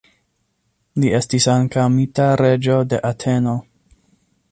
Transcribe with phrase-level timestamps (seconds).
[1.01, 3.55] Li estis ankaŭ mita reĝo de Ateno.